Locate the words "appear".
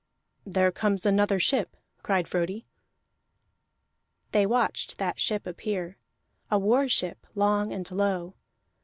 5.45-5.97